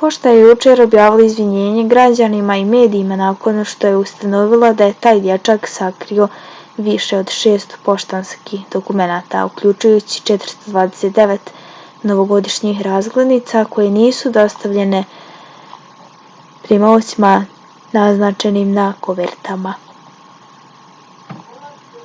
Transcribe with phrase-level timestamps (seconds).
[0.00, 5.22] pošta je jučer objavila izvinjenje građanima i medijima nakon što je ustanovila da je taj
[5.24, 6.28] dječak sakrio
[6.88, 11.52] više od 600 poštanskih dokumenata uključujući 429
[12.12, 15.04] novogodišnjih razglednica koje nisu dostavljene
[16.68, 17.34] primaocima
[18.00, 19.78] naznačenim na kovertama